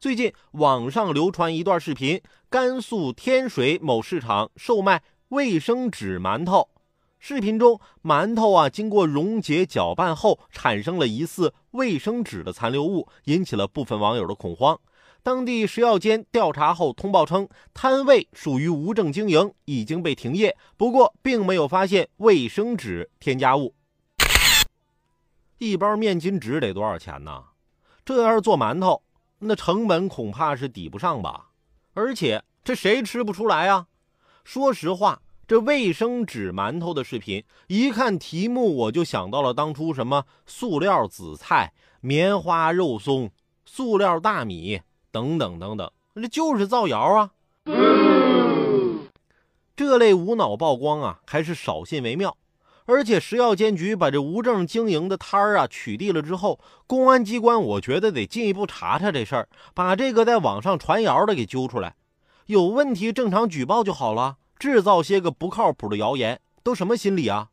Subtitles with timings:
[0.00, 6.70] 最近网上流传一段视频，甘肃天水某市场售卖卫生纸馒头。
[7.18, 14.80] 视频中，馒头啊经过溶解搅拌后，产生了疑似卫生纸的残留物，引起了部分网友的恐慌。
[15.22, 20.56] 当地食药监调查后通报称，摊位属于无证经营，已经被停业。
[20.78, 23.74] 不过，并没有发现卫生纸添加物。
[25.58, 27.44] 一包面巾纸得多少钱呢？
[28.02, 29.02] 这要是做馒头，
[29.40, 31.48] 那成本恐怕是抵不上吧？
[31.94, 33.86] 而且这谁吃不出来啊？
[34.44, 43.30] 说实话，这卫生纸馒头的视频，一看题目我就想到了当初什么塑料紫菜、棉花肉松、
[43.64, 47.30] 塑料大米等等等等，这就是造谣啊！
[49.74, 52.36] 这类无脑曝光啊，还是少信为妙。
[52.86, 61.94] 而且食药监局把这无证经营的摊儿啊取缔了之后，公安机关我觉得得进一步查查这事儿，把这个在网上传谣的给揪出来。
[62.46, 67.50] 有问题正常举报就好了，制造些个不靠谱的谣言，都什么心理啊？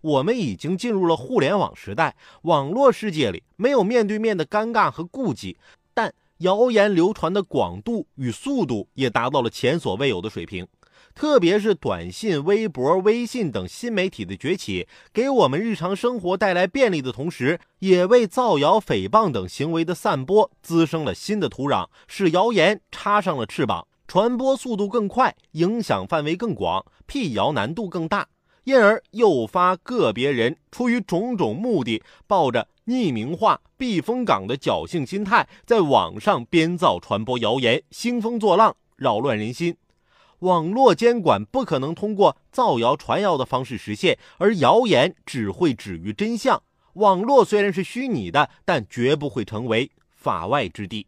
[0.00, 5.58] 我们已经进入了互联网时代，网络世界里没有面对面的尴尬和顾忌，
[5.92, 10.66] 但谣言流传的广度与速度也达到了前所未有的水平。
[11.14, 28.28] 特别是短信、微博、微信等新媒体的崛起，给我们日常生活带来便利的同时，也为造谣、诽谤等行为的散播滋生了新的土壤，使谣言插上了翅膀，传播速度更快，影响范围更广，辟谣难度更大，
[28.64, 39.76] 因而诱发个别人出于种种目的，抱着匿名化、避风港的侥幸心态，在网上编造、传播谣言，兴风作浪，扰乱人心。
[40.40, 46.62] 网络监管不可能通过造谣传谣的方式实现，而谣言只会止于真相。
[46.94, 51.06] 网络虽然是虚拟的，但绝不会成为法外之地。